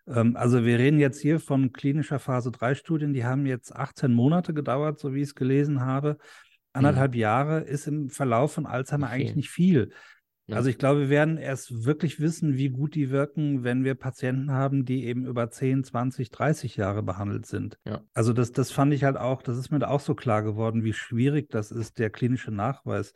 [0.07, 4.13] Ähm, also wir reden jetzt hier von klinischer Phase 3 Studien, die haben jetzt 18
[4.13, 6.17] Monate gedauert, so wie ich es gelesen habe.
[6.71, 7.19] Anderthalb mhm.
[7.19, 9.91] Jahre ist im Verlauf von Alzheimer nicht eigentlich nicht viel.
[10.55, 14.51] Also ich glaube, wir werden erst wirklich wissen, wie gut die wirken, wenn wir Patienten
[14.51, 17.77] haben, die eben über 10, 20, 30 Jahre behandelt sind.
[17.85, 18.01] Ja.
[18.13, 20.93] Also das, das fand ich halt auch, das ist mir auch so klar geworden, wie
[20.93, 23.13] schwierig das ist, der klinische Nachweis.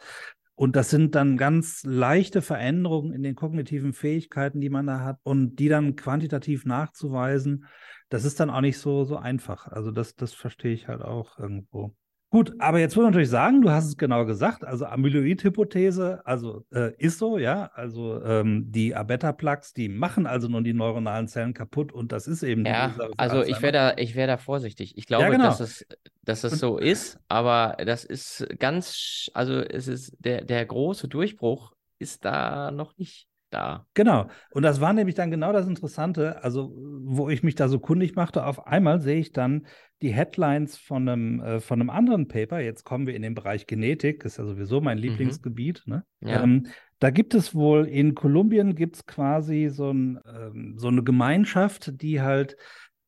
[0.55, 5.19] Und das sind dann ganz leichte Veränderungen in den kognitiven Fähigkeiten, die man da hat
[5.23, 7.65] und die dann quantitativ nachzuweisen,
[8.09, 9.67] das ist dann auch nicht so, so einfach.
[9.67, 11.95] Also das, das verstehe ich halt auch irgendwo.
[12.33, 16.65] Gut, aber jetzt muss man natürlich sagen, du hast es genau gesagt, also Amyloid-Hypothese, also
[16.73, 21.53] äh, ist so, ja, also ähm, die A-Beta-Plaques, die machen also nun die neuronalen Zellen
[21.53, 22.65] kaputt und das ist eben.
[22.65, 24.97] Ja, also ich wäre da, ich wäre da vorsichtig.
[24.97, 25.43] Ich glaube, ja, genau.
[25.43, 25.85] dass es,
[26.23, 31.75] dass es so ist, aber das ist ganz, also es ist der, der große Durchbruch
[31.99, 33.85] ist da noch nicht da.
[33.93, 34.27] Genau.
[34.51, 36.73] Und das war nämlich dann genau das Interessante, also
[37.05, 38.45] wo ich mich da so kundig machte.
[38.45, 39.67] Auf einmal sehe ich dann
[40.01, 42.59] die Headlines von einem, äh, von einem anderen Paper.
[42.59, 45.03] Jetzt kommen wir in den Bereich Genetik, ist ja sowieso mein mhm.
[45.03, 45.83] Lieblingsgebiet.
[45.85, 45.93] Mhm.
[45.93, 46.05] Ne?
[46.21, 46.43] Ja.
[46.43, 46.67] Ähm,
[46.99, 52.01] Da gibt es wohl, in Kolumbien gibt es quasi so, ein, ähm, so eine Gemeinschaft,
[52.01, 52.55] die halt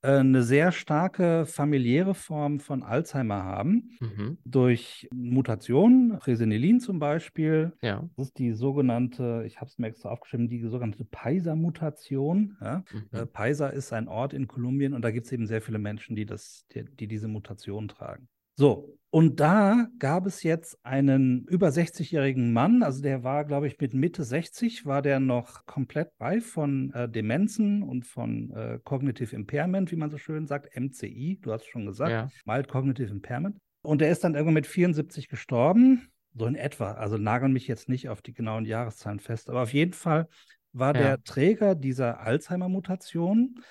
[0.05, 4.37] eine sehr starke familiäre Form von Alzheimer haben, Mhm.
[4.45, 7.73] durch Mutationen, Presenilin zum Beispiel.
[7.81, 8.09] Ja.
[8.15, 12.57] Das ist die sogenannte, ich habe es mir extra aufgeschrieben, die sogenannte Paiser-Mutation.
[12.61, 12.83] Ja?
[13.11, 13.31] Äh, Mhm.
[13.31, 16.25] Paiser ist ein Ort in Kolumbien und da gibt es eben sehr viele Menschen, die,
[16.25, 18.27] das, die, die diese Mutation tragen.
[18.55, 23.79] So, und da gab es jetzt einen über 60-jährigen Mann, also der war, glaube ich,
[23.79, 29.33] mit Mitte 60, war der noch komplett frei von äh, Demenzen und von äh, Cognitive
[29.33, 32.29] Impairment, wie man so schön sagt, MCI, du hast es schon gesagt, Ja.
[32.45, 33.57] Mild Cognitive Impairment.
[33.83, 36.91] Und der ist dann irgendwann mit 74 gestorben, so in etwa.
[36.93, 40.27] Also nageln mich jetzt nicht auf die genauen Jahreszahlen fest, aber auf jeden Fall
[40.73, 41.01] war Ja.
[41.01, 43.61] der Träger dieser Alzheimer-Mutation.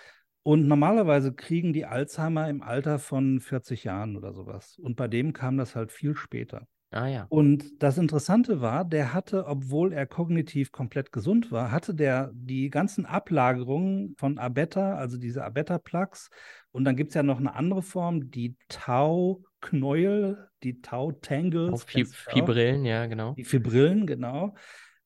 [0.44, 4.78] Und normalerweise kriegen die Alzheimer im Alter von 40 Jahren oder sowas.
[4.78, 6.68] Und bei dem kam das halt viel später.
[6.90, 7.26] Ah ja.
[7.28, 12.68] Und das Interessante war, der hatte, obwohl er kognitiv komplett gesund war, hatte der die
[12.68, 16.28] ganzen Ablagerungen von Abeta, also diese Abeta-Plaques.
[16.70, 21.84] Und dann gibt es ja noch eine andere Form, die Tau-Knäuel, die Tau-Tangles.
[21.84, 23.32] Fibrillen, ja, genau.
[23.32, 24.54] Die Fibrillen, genau,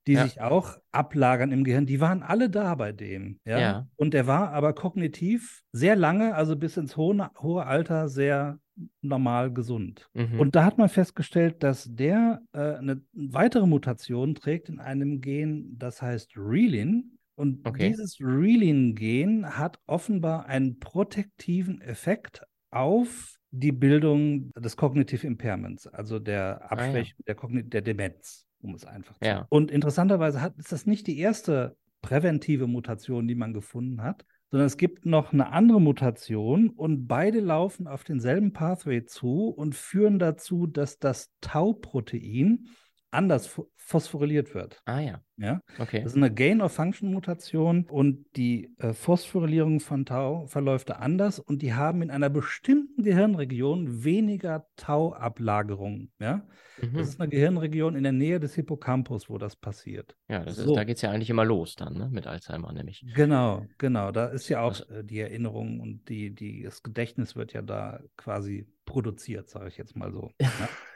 [0.08, 0.24] die Ja.
[0.24, 3.38] sich auch ablagern im Gehirn, die waren alle da bei dem.
[3.46, 3.60] Ja?
[3.60, 3.88] Ja.
[3.96, 8.58] Und der war aber kognitiv sehr lange, also bis ins hohe, hohe Alter, sehr
[9.02, 10.08] normal gesund.
[10.14, 10.40] Mhm.
[10.40, 15.76] Und da hat man festgestellt, dass der äh, eine weitere Mutation trägt in einem Gen,
[15.78, 17.18] das heißt Relin.
[17.36, 17.88] Und Okay.
[17.90, 22.42] dieses Relin-Gen hat offenbar einen protektiven Effekt
[22.72, 26.70] auf die Bildung des Cognitive Impairments, also der Ah, ja.
[26.70, 29.46] Abschwächung der, der Demenz, um es einfach zu Ja.
[29.48, 34.66] Und interessanterweise hat, ist das nicht die erste präventive Mutation, die man gefunden hat, sondern
[34.66, 40.18] es gibt noch eine andere Mutation und beide laufen auf denselben Pathway zu und führen
[40.18, 42.68] dazu, dass das Tau-Protein
[43.10, 44.82] anders pho- phosphoryliert wird.
[44.84, 45.22] Ah ja.
[45.36, 45.60] Ja?
[45.78, 46.02] Okay.
[46.02, 51.74] Das ist eine Gain-of-Function-Mutation und die äh, Phosphorylierung von Tau verläuft da anders und die
[51.74, 56.10] haben in einer bestimmten Gehirnregion weniger Tau-Ablagerung.
[56.18, 56.46] Ja?
[56.82, 56.94] Mhm.
[56.98, 60.16] Das ist eine Gehirnregion in der Nähe des Hippocampus, wo das passiert.
[60.28, 60.70] Ja, das so.
[60.72, 62.08] ist, da geht es ja eigentlich immer los dann, ne?
[62.10, 63.04] Mit Alzheimer nämlich.
[63.14, 64.10] Genau, genau.
[64.12, 68.00] Da ist ja auch äh, die Erinnerung und die, die, das Gedächtnis wird ja da
[68.16, 70.30] quasi produziert, sage ich jetzt mal so.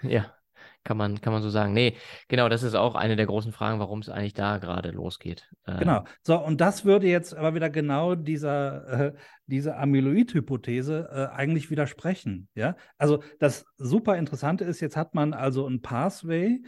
[0.03, 0.09] Ja?
[0.11, 0.35] Ja,
[0.85, 1.73] kann man, kann man so sagen.
[1.73, 1.97] Nee,
[2.29, 5.49] genau, das ist auch eine der großen Fragen, warum es eigentlich da gerade losgeht.
[5.67, 6.05] Äh, Genau.
[6.23, 9.13] So, und das würde jetzt aber wieder genau dieser, äh,
[9.47, 12.49] dieser Amyloid-Hypothese äh, eigentlich widersprechen.
[12.55, 12.77] Ja?
[12.99, 16.63] Also das super Interessante ist, jetzt hat man also ein Pathway,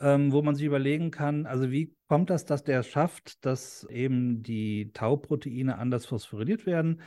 [0.00, 4.42] ähm, wo man sich überlegen kann, also wie kommt das, dass der schafft, dass eben
[4.42, 7.02] die Tau-Proteine anders phosphoryliert werden?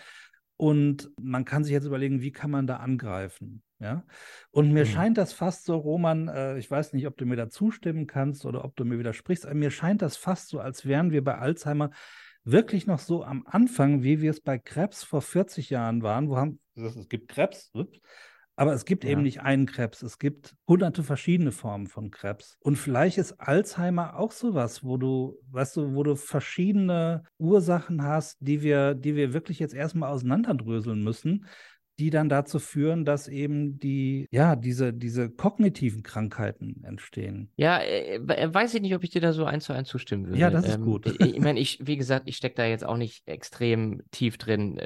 [0.56, 3.62] Und man kann sich jetzt überlegen, wie kann man da angreifen?
[3.80, 4.06] Ja?
[4.52, 4.90] Und mir Mhm.
[4.90, 8.46] scheint das fast so, Roman, äh, ich weiß nicht, ob du mir da zustimmen kannst
[8.46, 11.38] oder ob du mir widersprichst, aber mir scheint das fast so, als wären wir bei
[11.38, 11.92] Alzheimer
[12.44, 16.38] wirklich noch so am Anfang, wie wir es bei Krebs vor 40 Jahren waren, wo
[16.38, 18.00] haben, es gibt Krebs, ups,
[18.56, 19.12] aber es gibt Ja.
[19.12, 22.58] eben nicht einen Krebs, es gibt hunderte verschiedene Formen von Krebs.
[22.62, 28.38] Und vielleicht ist Alzheimer auch sowas, wo du, weißt du, wo du verschiedene Ursachen hast,
[28.40, 31.46] die wir, die wir wirklich jetzt erstmal auseinanderdröseln müssen,
[32.00, 37.50] die dann dazu führen, dass eben die, ja, diese, diese kognitiven Krankheiten entstehen.
[37.58, 40.28] Ja, äh, we- weiß ich nicht, ob ich dir da so eins zu eins zustimmen
[40.28, 40.40] würde.
[40.40, 41.06] Ja, das ist Ähm, gut.
[41.08, 44.78] Ich, ich meine, ich, wie gesagt, ich stecke da jetzt auch nicht extrem tief drin.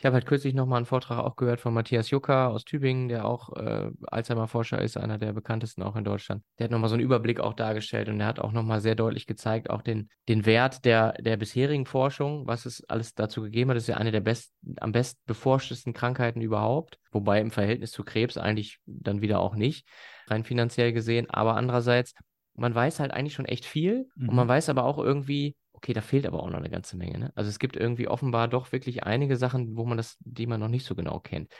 [0.00, 3.26] Ich habe halt kürzlich nochmal einen Vortrag auch gehört von Matthias Jucker aus Tübingen, der
[3.26, 6.42] auch äh, Alzheimer-Forscher ist, einer der bekanntesten auch in Deutschland.
[6.58, 9.26] Der hat nochmal so einen Überblick auch dargestellt und der hat auch nochmal sehr deutlich
[9.26, 13.76] gezeigt, auch den, den Wert der, der bisherigen Forschung, was es alles dazu gegeben hat.
[13.76, 18.02] Das ist ja eine der best, am best beforschtesten Krankheiten überhaupt, wobei im Verhältnis zu
[18.02, 19.86] Krebs eigentlich dann wieder auch nicht,
[20.28, 21.28] rein finanziell gesehen.
[21.28, 22.14] Aber andererseits,
[22.54, 24.30] man weiß halt eigentlich schon echt viel Mhm.
[24.30, 27.18] und man weiß aber auch irgendwie, okay, da fehlt aber auch noch eine ganze Menge.
[27.18, 27.32] Ne?
[27.34, 30.68] Also es gibt irgendwie offenbar doch wirklich einige Sachen, wo man das, die man noch
[30.68, 31.50] nicht so genau kennt.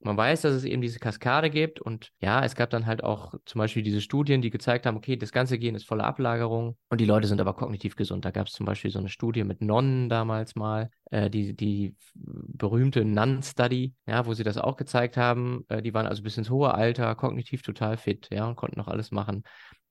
[0.00, 3.34] Man weiß, dass es eben diese Kaskade gibt und ja, es gab dann halt auch
[3.46, 7.00] zum Beispiel diese Studien, die gezeigt haben, okay, das ganze Gen ist voller Ablagerung und
[7.00, 8.24] die Leute sind aber kognitiv gesund.
[8.26, 11.96] Da gab es zum Beispiel so eine Studie mit Nonnen damals mal, äh, die, die
[12.14, 15.64] berühmte Nun-Study, ja, wo sie das auch gezeigt haben.
[15.68, 18.88] Äh, die waren also bis ins hohe Alter kognitiv total fit, ja, und konnten noch
[18.88, 19.42] alles machen.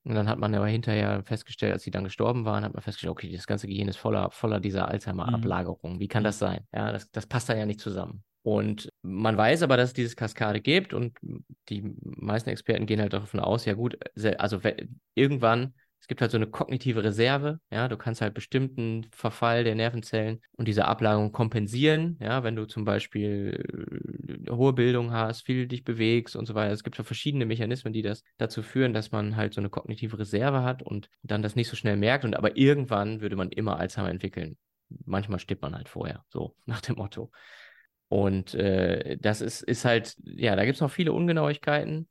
[0.04, 3.12] Und dann hat man aber hinterher festgestellt, als sie dann gestorben waren, hat man festgestellt,
[3.12, 5.98] okay, das ganze Gehirn ist voller, voller dieser Alzheimer-Ablagerung.
[5.98, 6.26] Wie kann Mhm.
[6.26, 6.66] das sein?
[6.74, 8.22] Ja, das, das passt da ja nicht zusammen.
[8.42, 11.16] Und man weiß aber, dass es diese Kaskade gibt und
[11.70, 13.96] die meisten Experten gehen halt davon aus, ja gut,
[14.38, 14.60] also
[15.14, 15.72] irgendwann
[16.04, 20.42] Es gibt halt so eine kognitive Reserve, ja, du kannst halt bestimmten Verfall der Nervenzellen
[20.52, 25.82] und diese Ablagerung kompensieren, ja, wenn du zum Beispiel äh, hohe Bildung hast, viel dich
[25.82, 26.74] bewegst und so weiter.
[26.74, 30.18] Es gibt ja verschiedene Mechanismen, die das dazu führen, dass man halt so eine kognitive
[30.18, 33.78] Reserve hat und dann das nicht so schnell merkt und aber irgendwann würde man immer
[33.78, 34.58] Alzheimer entwickeln.
[35.06, 37.30] Manchmal stirbt man halt vorher, so nach dem Motto.
[38.08, 42.10] Und äh, das ist, ist halt, ja, da gibt es noch viele Ungenauigkeiten.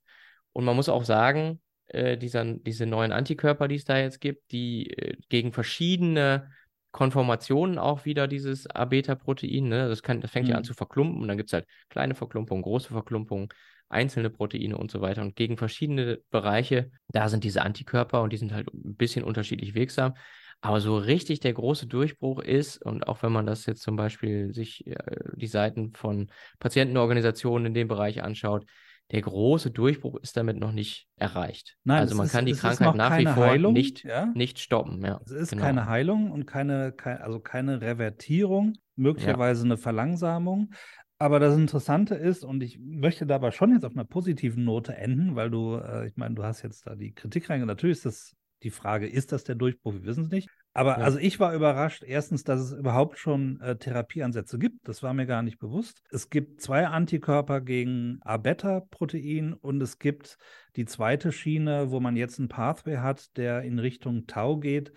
[0.52, 4.52] Und man muss auch sagen, äh, dieser, diese neuen Antikörper, die es da jetzt gibt,
[4.52, 6.52] die äh, gegen verschiedene
[6.92, 9.90] Konformationen auch wieder dieses A-Beta-Protein, ne?
[9.90, 10.52] das, kann, das fängt mhm.
[10.52, 10.68] ja an mhm.
[10.68, 13.50] zu verklumpen und dann gibt es halt kleine Verklumpungen, große Verklumpungen,
[13.90, 15.22] einzelne Proteine und so weiter.
[15.22, 19.76] Und gegen verschiedene Bereiche, da sind diese Antikörper und die sind halt ein bisschen unterschiedlich
[19.76, 20.14] wirksam.
[20.62, 24.54] Aber so richtig der große Durchbruch ist, und auch wenn man das jetzt zum Beispiel
[24.54, 24.96] sich äh,
[25.36, 28.66] die Seiten von Patientenorganisationen in dem Bereich anschaut,
[29.12, 31.78] der große Durchbruch ist damit noch nicht erreicht.
[31.84, 34.28] Nein, also man ist, kann die Krankheit nach wie vor Heilung, nicht, ja?
[34.34, 35.04] nicht stoppen.
[35.06, 35.64] Ja, es ist genau.
[35.64, 39.66] keine Heilung und keine, keine, also keine Revertierung, möglicherweise ja.
[39.66, 40.74] eine Verlangsamung.
[41.20, 45.36] Aber das Interessante ist, und ich möchte dabei schon jetzt auf einer positiven Note enden,
[45.36, 47.68] weil du, äh, ich meine, du hast jetzt da die Kritik reingegangen.
[47.68, 49.94] Natürlich ist das die Frage, ist das der Durchbruch?
[49.94, 50.50] Wir wissen es nicht.
[50.74, 51.04] Aber ja.
[51.04, 54.88] also ich war überrascht, erstens, dass es überhaupt schon äh, Therapieansätze gibt.
[54.88, 56.02] Das war mir gar nicht bewusst.
[56.12, 60.38] Es gibt zwei Antikörper gegen A-Beta-Protein und es gibt
[60.76, 64.92] die zweite Schiene, wo man jetzt einen Pathway hat, der in Richtung Tau geht,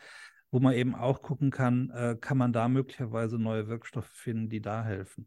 [0.51, 4.62] wo man eben auch gucken kann, äh, kann man da möglicherweise neue Wirkstoffe finden, die
[4.62, 5.27] da helfen.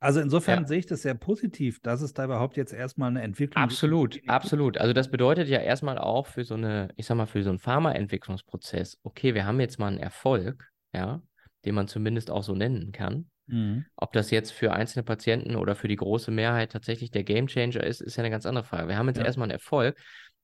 [0.00, 0.68] Also insofern ja.
[0.68, 3.72] sehe ich das sehr positiv, dass es da überhaupt jetzt erstmal eine Entwicklung gibt.
[3.72, 4.78] Absolut, absolut.
[4.78, 7.58] Also das bedeutet ja erstmal auch für so eine, ich sag mal, für so einen
[7.58, 11.20] Pharmaentwicklungsprozess, okay, wir haben jetzt mal einen Erfolg, ja,
[11.64, 13.28] den man zumindest auch so nennen kann.
[13.46, 13.86] Mhm.
[13.96, 18.00] Ob das jetzt für einzelne Patienten oder für die große Mehrheit tatsächlich der Gamechanger ist,
[18.00, 18.88] ist ja eine ganz andere Frage.
[18.88, 19.24] Wir haben jetzt ja.
[19.24, 19.98] erstmal einen Erfolg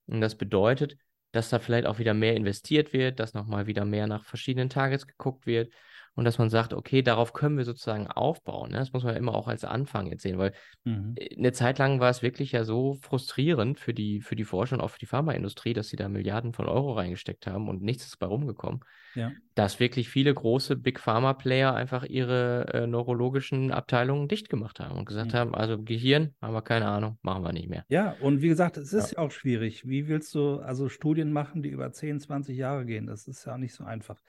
[0.07, 0.97] und das bedeutet,
[1.31, 5.07] dass da vielleicht auch wieder mehr investiert wird, dass nochmal wieder mehr nach verschiedenen Targets
[5.07, 5.73] geguckt wird
[6.14, 8.70] und dass man sagt, okay, darauf können wir sozusagen aufbauen.
[8.70, 8.79] Ne?
[8.79, 10.53] Das muss man ja immer auch als Anfang jetzt sehen, weil
[10.85, 11.14] mhm.
[11.16, 14.77] Äh, eine Zeit lang war es wirklich ja so frustrierend für die, für die Forscher
[14.77, 18.07] und auch für die Pharmaindustrie, dass sie da Milliarden von Euro reingesteckt haben und nichts
[18.07, 18.81] ist bei rumgekommen.
[19.14, 19.33] Ja.
[19.55, 24.98] Dass wirklich viele große Big Pharma Player einfach ihre äh, neurologischen Abteilungen dicht gemacht haben
[24.98, 25.37] und gesagt mhm.
[25.37, 27.85] haben, also Gehirn haben wir keine Ahnung, machen wir nicht mehr.
[27.88, 29.18] Ja, und wie gesagt, es ist ja.
[29.18, 29.87] auch schwierig.
[29.87, 33.07] Wie willst du also Studien machen, die über 10, 20 Jahre gehen?
[33.07, 34.20] Das ist ja nicht so einfach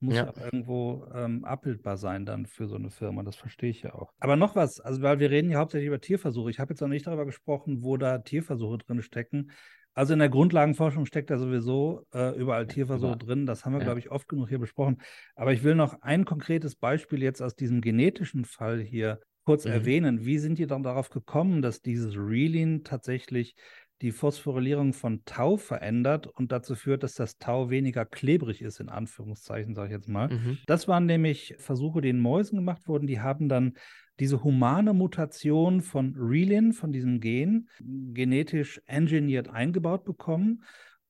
[0.00, 0.32] muss ja.
[0.42, 3.22] irgendwo ähm, abbildbar sein dann für so eine Firma.
[3.22, 4.12] Das verstehe ich ja auch.
[4.18, 6.50] Aber noch was, also weil wir reden ja hauptsächlich über Tierversuche.
[6.50, 9.50] Ich habe jetzt noch nicht darüber gesprochen, wo da Tierversuche drin stecken.
[9.94, 13.16] Also in der Grundlagenforschung steckt da sowieso äh, überall Tierversuche ja.
[13.16, 13.46] drin.
[13.46, 13.84] Das haben wir, ja.
[13.84, 15.00] glaube ich, oft genug hier besprochen.
[15.36, 19.72] Aber ich will noch ein konkretes Beispiel jetzt aus diesem genetischen Fall hier kurz mhm.
[19.72, 20.24] erwähnen.
[20.24, 23.54] Wie sind die dann darauf gekommen, dass dieses Relin tatsächlich
[24.02, 28.88] die Phosphorylierung von Tau verändert und dazu führt, dass das Tau weniger klebrig ist, in
[28.88, 30.28] Anführungszeichen, sage ich jetzt mal.
[30.28, 30.58] Mhm.
[30.66, 33.06] Das waren nämlich Versuche, die in Mäusen gemacht wurden.
[33.06, 33.74] Die haben dann
[34.20, 40.62] diese humane Mutation von Relin, von diesem Gen, genetisch engineert eingebaut bekommen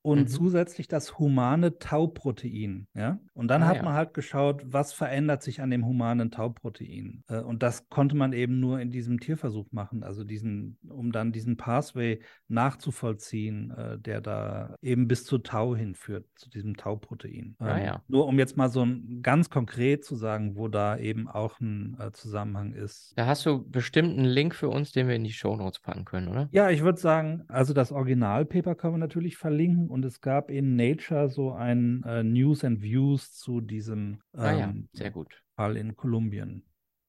[0.05, 0.27] und mhm.
[0.27, 2.89] zusätzlich das humane Tauprotein.
[2.95, 3.19] Ja?
[3.33, 3.83] Und dann ah, hat ja.
[3.85, 7.25] man halt geschaut, was verändert sich an dem humanen Tauprotein.
[7.27, 11.33] Äh, und das konnte man eben nur in diesem Tierversuch machen, also diesen, um dann
[11.33, 17.57] diesen Pathway nachzuvollziehen, äh, der da eben bis zu Tau hinführt, zu diesem Tauprotein.
[17.59, 18.03] Ah, ähm, ja.
[18.07, 21.97] Nur um jetzt mal so ein, ganz konkret zu sagen, wo da eben auch ein
[21.99, 23.15] äh, Zusammenhang ist.
[23.17, 26.05] Da hast du bestimmt einen Link für uns, den wir in die Show Notes packen
[26.05, 26.51] können, oder?
[26.53, 30.75] Ja, ich würde sagen, also das Originalpaper können wir natürlich verlinken und es gab in
[30.75, 34.65] Nature so ein äh, News and Views zu diesem ähm, ah, ja.
[34.69, 35.41] Ähm, Sehr gut.
[35.55, 36.65] Fall in Kolumbien.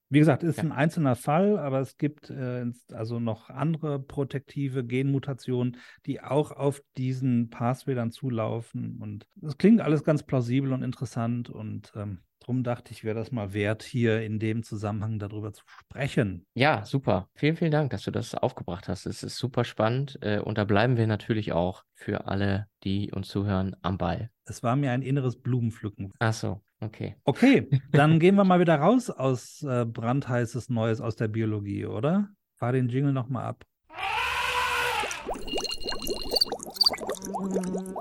[0.09, 0.63] Wie gesagt, ist ja.
[0.63, 6.81] ein einzelner Fall, aber es gibt äh, also noch andere protektive Genmutationen, die auch auf
[6.97, 8.99] diesen Pathway dann zulaufen.
[9.01, 11.49] Und das klingt alles ganz plausibel und interessant.
[11.49, 15.63] Und ähm, Drum dachte ich, wäre das mal wert, hier in dem Zusammenhang darüber zu
[15.65, 16.45] sprechen.
[16.53, 17.27] Ja, super.
[17.33, 19.07] Vielen, vielen Dank, dass du das aufgebracht hast.
[19.07, 23.29] Es ist super spannend äh, und da bleiben wir natürlich auch für alle, die uns
[23.29, 24.29] zuhören, am Ball.
[24.43, 26.13] Es war mir ein inneres Blumenpflücken.
[26.19, 27.15] Ach so, okay.
[27.23, 32.29] Okay, dann gehen wir mal wieder raus aus äh, brandheißes Neues aus der Biologie, oder?
[32.55, 33.63] Fahr den Jingle nochmal ab.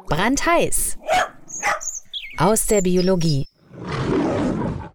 [0.08, 0.98] Brandheiß
[2.38, 3.46] aus der Biologie.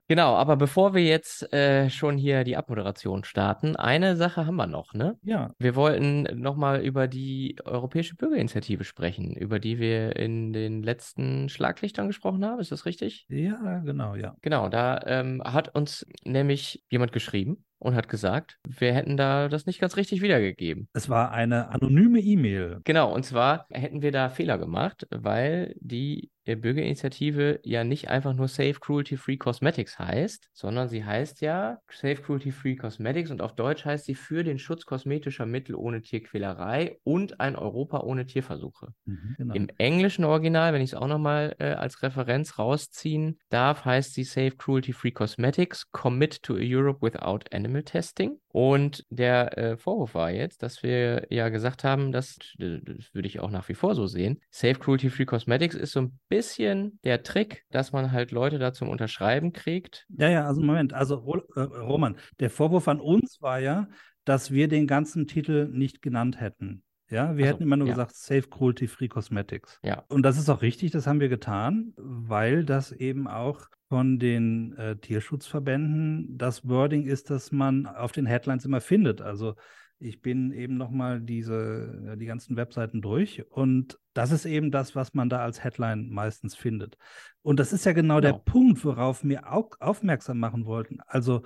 [0.10, 4.65] Genau, aber bevor wir jetzt äh, schon hier die Abmoderation starten, eine Sache haben wir
[4.65, 5.19] noch, ne?
[5.22, 5.54] Ja.
[5.60, 12.08] Wir wollten nochmal über die Europäische Bürgerinitiative sprechen, über die wir in den letzten Schlaglichtern
[12.08, 12.60] gesprochen haben.
[12.60, 13.28] Ist das richtig?
[13.30, 14.36] Ja, genau, ja.
[14.41, 19.67] Genau, da ähm, hat uns nämlich jemand geschrieben und hat gesagt, wir hätten da das
[19.67, 20.89] nicht ganz richtig wiedergegeben.
[20.93, 22.82] Es war eine anonyme E-Mail.
[22.84, 28.34] Genau, und zwar hätten wir da Fehler gemacht, weil die äh, Bürgerinitiative ja nicht einfach
[28.34, 33.42] nur Safe Cruelty Free Cosmetics heißt, sondern sie heißt ja Safe Cruelty Free Cosmetics und
[33.42, 38.26] auf Deutsch heißt sie für den Schutz kosmetischer Mittel ohne Tierquälerei und ein Europa ohne
[38.26, 38.94] Tierversuche.
[39.06, 39.54] Mhm, genau.
[39.54, 44.24] Im englischen Original, wenn ich es auch nochmal äh, als Referenz rausziehen darf, heißt sie
[44.24, 48.40] Safe Cruelty Free Cosmetics, Commit to a Europe without Animal Testing.
[48.52, 53.40] Und der äh, Vorwurf war jetzt, dass wir ja gesagt haben, dass, das würde ich
[53.40, 57.22] auch nach wie vor so sehen, Safe Cruelty Free Cosmetics ist so ein bisschen der
[57.22, 60.08] Trick, dass man halt Leute da zum Unterschreiben kriegt.
[60.18, 61.16] Ja, ja, also Moment, also
[61.56, 63.88] äh, Roman, der Vorwurf an uns war ja,
[64.26, 66.84] dass wir den ganzen Titel nicht genannt hätten.
[67.10, 67.94] Ja, wir Ach so, hätten immer nur ja.
[67.94, 69.80] gesagt Safe Cruelty Free Cosmetics.
[69.84, 70.04] Ja.
[70.10, 74.75] Und das ist auch richtig, das haben wir getan, weil das eben auch von den
[74.78, 79.21] äh, Tierschutzverbänden das Wording ist, das man auf den Headlines immer findet.
[79.21, 79.56] Also
[79.99, 85.13] ich bin eben nochmal diese, die ganzen Webseiten durch und das ist eben das, was
[85.13, 86.97] man da als Headline meistens findet.
[87.41, 88.43] Und das ist ja genau, der Genau.
[88.45, 90.99] Punkt, worauf wir auch aufmerksam machen wollten.
[91.08, 91.43] Also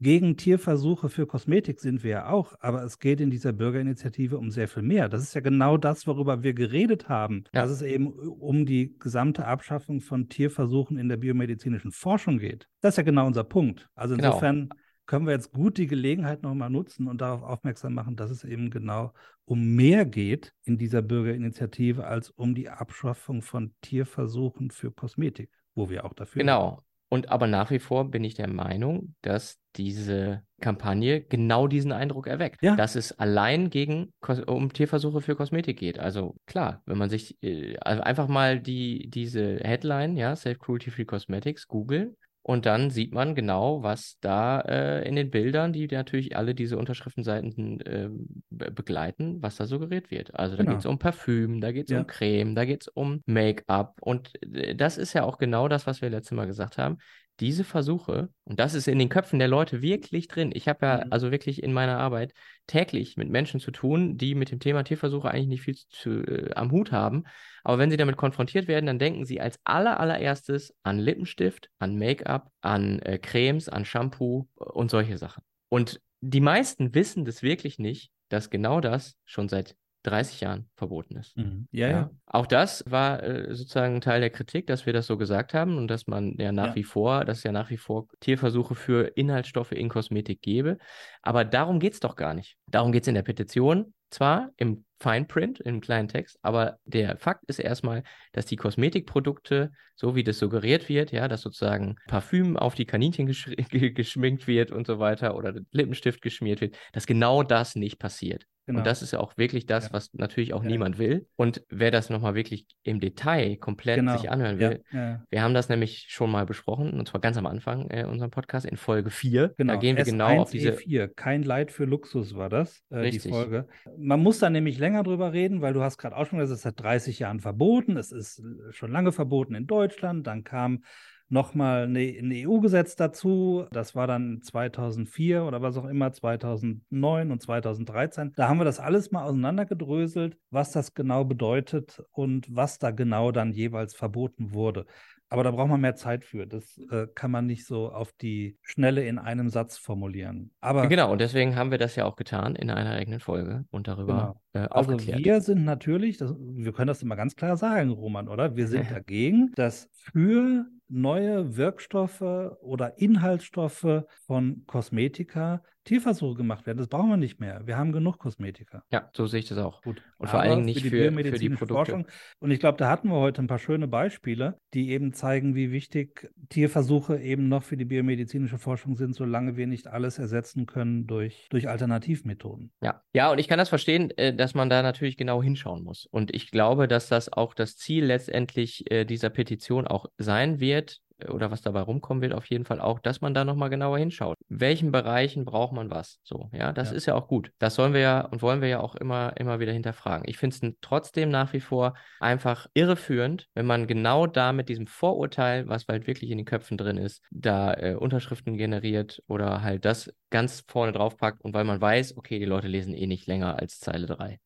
[0.00, 4.50] gegen Tierversuche für Kosmetik sind wir ja auch, aber es geht in dieser Bürgerinitiative um
[4.50, 5.08] sehr viel mehr.
[5.08, 7.62] Das ist ja genau das, worüber wir geredet haben, Ja.
[7.62, 12.68] dass es eben um die gesamte Abschaffung von Tierversuchen in der biomedizinischen Forschung geht.
[12.80, 13.88] Das ist ja genau unser Punkt.
[13.94, 14.28] Also Genau.
[14.28, 14.68] insofern
[15.06, 18.70] können wir jetzt gut die Gelegenheit nochmal nutzen und darauf aufmerksam machen, dass es eben
[18.70, 19.12] genau
[19.46, 25.88] um mehr geht in dieser Bürgerinitiative als um die Abschaffung von Tierversuchen für Kosmetik, wo
[25.90, 26.46] wir auch dafür sind.
[26.46, 26.82] Genau.
[27.10, 32.26] Und aber nach wie vor bin ich der Meinung, dass diese Kampagne genau diesen Eindruck
[32.26, 32.74] erweckt, Ja.
[32.76, 34.12] dass es allein gegen
[34.46, 35.98] um Tierversuche für Kosmetik geht.
[35.98, 40.90] Also klar, wenn man sich äh, also einfach mal die diese Headline, ja, Safe Cruelty
[40.90, 45.86] Free Cosmetics googeln und dann sieht man genau, was da äh, in den Bildern, die
[45.86, 48.08] natürlich alle diese Unterschriftenseiten äh,
[48.50, 50.34] be begleiten, was da suggeriert wird.
[50.34, 50.72] Also da Genau.
[50.74, 52.00] geht es um Parfüm, da geht es Ja.
[52.00, 55.86] um Creme, da geht es um Make-up und äh, das ist ja auch genau das,
[55.86, 56.98] was wir letztes Mal gesagt haben.
[57.40, 60.50] Diese Versuche, und das ist in den Köpfen der Leute wirklich drin.
[60.54, 61.12] Ich habe ja Mhm.
[61.12, 62.32] also wirklich in meiner Arbeit
[62.66, 66.52] täglich mit Menschen zu tun, die mit dem Thema Tierversuche eigentlich nicht viel zu, äh,
[66.54, 67.24] am Hut haben.
[67.62, 71.96] Aber wenn sie damit konfrontiert werden, dann denken sie als aller, allererstes an Lippenstift, an
[71.96, 75.42] Make-up, an äh, Cremes, an Shampoo äh, und solche Sachen.
[75.68, 79.76] Und die meisten wissen das wirklich nicht, dass genau das schon seit
[80.08, 81.36] 30 Jahren verboten ist.
[81.36, 81.68] Mhm.
[81.70, 81.92] Ja, Ja.
[81.92, 82.10] ja.
[82.26, 85.88] Auch das war äh, sozusagen Teil der Kritik, dass wir das so gesagt haben und
[85.88, 86.74] dass man ja nach Ja.
[86.76, 90.78] wie vor, dass es ja nach wie vor Tierversuche für Inhaltsstoffe in Kosmetik gäbe.
[91.22, 92.56] Aber darum geht es doch gar nicht.
[92.66, 97.18] Darum geht es in der Petition, zwar im Fine Print, im kleinen Text, aber der
[97.18, 102.56] Fakt ist erstmal, dass die Kosmetikprodukte, so wie das suggeriert wird, ja, dass sozusagen Parfüm
[102.56, 107.06] auf die Kaninchen gesch ge- geschminkt wird und so weiter oder Lippenstift geschmiert wird, dass
[107.06, 108.44] genau das nicht passiert.
[108.68, 108.80] Genau.
[108.80, 109.92] Und das ist ja auch wirklich das, Ja.
[109.94, 110.68] was natürlich auch Ja.
[110.68, 111.26] niemand will.
[111.36, 114.18] Und wer das nochmal wirklich im Detail komplett genau.
[114.18, 115.24] sich anhören will, ja.
[115.30, 118.66] wir haben das nämlich schon mal besprochen, und zwar ganz am Anfang äh, unserem Podcast
[118.66, 119.54] in Folge 4.
[119.56, 120.72] Genau, Da gehen wir genau auf diese.
[120.72, 123.32] S1E4, kein Leid für Luxus war das, äh, die Richtig.
[123.32, 123.66] Folge.
[123.96, 126.58] Man muss da nämlich länger drüber reden, weil du hast gerade auch schon gesagt, es
[126.58, 130.84] ist seit 30 Jahren verboten, es ist schon lange verboten in Deutschland, dann kam
[131.28, 138.32] nochmal ein EU-Gesetz dazu, das war dann 2004 oder was auch immer, 2009 und 2013.
[138.36, 143.32] Da haben wir das alles mal auseinandergedröselt, was das genau bedeutet und was da genau
[143.32, 144.86] dann jeweils verboten wurde.
[145.30, 146.46] Aber da braucht man mehr Zeit für.
[146.46, 150.52] Das äh, kann man nicht so auf die Schnelle in einem Satz formulieren.
[150.60, 153.88] Aber Genau, und deswegen haben wir das ja auch getan in einer eigenen Folge und
[153.88, 155.24] darüber äh, also aufgeklärt.
[155.24, 158.56] wir sind natürlich, das, wir können das immer ganz klar sagen, Roman, oder?
[158.56, 166.78] Wir sind dagegen, dass für neue Wirkstoffe oder Inhaltsstoffe von Kosmetika Tierversuche gemacht werden.
[166.78, 167.62] Das brauchen wir nicht mehr.
[167.66, 168.82] Wir haben genug Kosmetika.
[168.92, 169.80] Ja, so sehe ich das auch.
[169.82, 170.02] Gut.
[170.18, 171.74] Und vor allen Dingen Aber nicht die für- für die Produkte.
[171.74, 172.06] Forschung.
[172.40, 175.72] Und ich glaube, da hatten wir heute ein paar schöne Beispiele, die eben zeigen, wie
[175.72, 181.06] wichtig Tierversuche eben noch für die biomedizinische Forschung sind, solange wir nicht alles ersetzen können
[181.06, 182.72] durch, durch Alternativmethoden.
[182.82, 186.06] Ja, ja, und ich kann das verstehen, äh, dass man da natürlich genau hinschauen muss.
[186.06, 191.00] Und ich glaube, dass das auch das Ziel letztendlich äh, dieser Petition auch sein wird,
[191.30, 194.36] oder was dabei rumkommen wird, auf jeden Fall auch, dass man da nochmal genauer hinschaut.
[194.48, 196.20] In welchen Bereichen braucht man was?
[196.22, 196.96] So, ja, das Ja.
[196.96, 197.50] ist ja auch gut.
[197.58, 200.24] Das sollen wir ja und wollen wir ja auch immer, immer wieder hinterfragen.
[200.28, 204.86] Ich finde es trotzdem nach wie vor einfach irreführend, wenn man genau da mit diesem
[204.86, 209.84] Vorurteil, was halt wirklich in den Köpfen drin ist, da äh, Unterschriften generiert oder halt
[209.84, 213.26] das ganz vorne drauf packt und weil man weiß, okay, die Leute lesen eh nicht
[213.26, 214.38] länger als Zeile 3.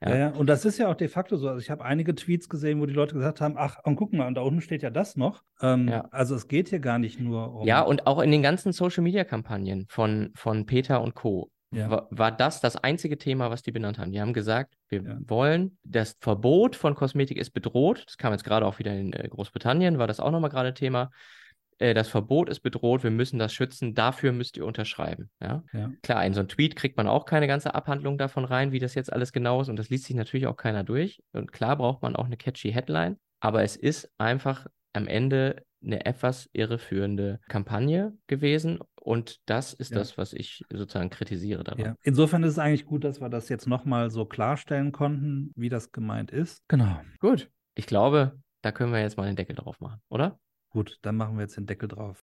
[0.00, 0.16] Ja.
[0.16, 1.48] ja, und das ist ja auch de facto so.
[1.48, 4.28] Also ich habe einige Tweets gesehen, wo die Leute gesagt haben, ach, und guck mal,
[4.28, 5.42] und da unten steht ja das noch.
[5.60, 6.06] Ähm, Ja.
[6.12, 7.66] Also es geht hier gar nicht nur um.
[7.66, 11.50] Ja, und auch in den ganzen Social Media Kampagnen von, von Peter und Co.
[11.70, 11.90] Ja.
[11.90, 14.10] war, war das das einzige Thema, was die benannt haben.
[14.10, 15.18] Die haben gesagt, wir Ja.
[15.26, 18.04] wollen, das Verbot von Kosmetik ist bedroht.
[18.06, 21.10] Das kam jetzt gerade auch wieder in äh, Großbritannien, war das auch nochmal gerade Thema.
[21.78, 25.30] Äh, das Verbot ist bedroht, wir müssen das schützen, dafür müsst ihr unterschreiben.
[25.40, 25.62] Ja?
[25.72, 25.90] Ja.
[26.02, 28.94] Klar, in so einen Tweet kriegt man auch keine ganze Abhandlung davon rein, wie das
[28.94, 31.22] jetzt alles genau ist und das liest sich natürlich auch keiner durch.
[31.32, 36.04] Und klar braucht man auch eine catchy Headline, aber es ist einfach am Ende eine
[36.06, 39.98] etwas irreführende Kampagne gewesen und das ist Ja.
[39.98, 41.80] das, was ich sozusagen kritisiere daran.
[41.84, 41.94] Ja.
[42.02, 45.92] Insofern ist es eigentlich gut, dass wir das jetzt nochmal so klarstellen konnten, wie das
[45.92, 46.62] gemeint ist.
[46.66, 47.00] Genau.
[47.20, 50.40] Gut, ich glaube, da können wir jetzt mal den Deckel drauf machen, oder?
[50.70, 52.24] Gut, dann machen wir jetzt den Deckel drauf.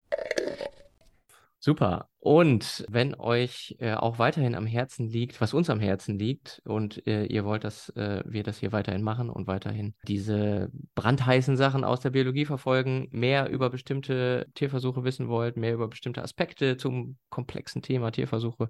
[1.66, 2.10] Super.
[2.20, 7.08] Und wenn euch äh, auch weiterhin am Herzen liegt, was uns am Herzen liegt, und
[7.08, 11.86] äh, ihr wollt, dass äh, wir das hier weiterhin machen und weiterhin diese brandheißen Sachen
[11.86, 17.16] aus der Biologie verfolgen, mehr über bestimmte Tierversuche wissen wollt, mehr über bestimmte Aspekte zum
[17.30, 18.70] komplexen Thema Tierversuche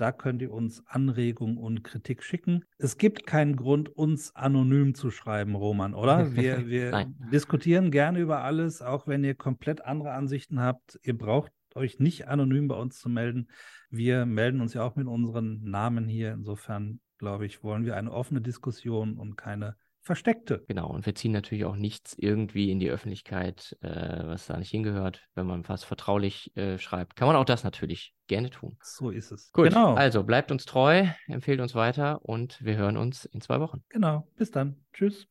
[0.00, 2.64] Da könnt ihr uns Anregungen und Kritik schicken.
[2.78, 6.34] Es gibt keinen Grund, uns anonym zu schreiben, Roman, oder?
[6.34, 10.98] Wir, wir diskutieren gerne über alles, auch wenn ihr komplett andere Ansichten habt.
[11.02, 13.48] Ihr braucht euch nicht anonym bei uns zu melden.
[13.90, 16.32] Wir melden uns ja auch mit unseren Namen hier.
[16.32, 20.64] Insofern, glaube ich, wollen wir eine offene Diskussion und keine versteckte.
[20.66, 23.88] Genau, und wir ziehen natürlich auch nichts irgendwie in die Öffentlichkeit, äh,
[24.26, 25.28] was da nicht hingehört.
[25.34, 28.78] Wenn man was vertraulich äh, schreibt, kann man auch das natürlich gerne tun.
[28.82, 29.52] So ist es.
[29.52, 29.94] Gut, Genau.
[29.94, 33.84] also bleibt uns treu, empfehlt uns weiter und wir hören uns in zwei Wochen.
[33.90, 34.26] Genau.
[34.36, 34.76] Bis dann.
[34.94, 35.28] Tschüss.